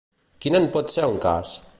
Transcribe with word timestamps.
Quin 0.45 0.57
en 0.59 0.65
pot 0.77 0.93
ser 0.95 1.05
un 1.11 1.21
cas? 1.27 1.55